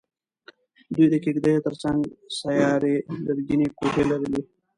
[0.93, 1.99] دوی د کېږدیو تر څنګ
[2.39, 4.41] سیارې لرګینې کوټې لرلې.